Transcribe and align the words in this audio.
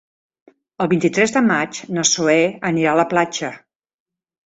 El 0.85 0.89
vint-i-tres 0.93 1.35
de 1.37 1.45
maig 1.51 1.83
na 1.99 2.07
Zoè 2.15 2.41
anirà 2.73 2.97
a 2.97 3.01
la 3.05 3.09
platja. 3.17 3.57